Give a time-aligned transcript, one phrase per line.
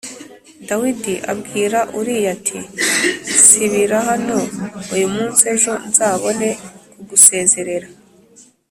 [0.67, 2.59] Dawidi abwira Uriya ati
[3.43, 4.37] “Sibira hano
[4.95, 6.47] uyu munsi, ejo nzabone
[6.95, 7.87] kugusezerera.”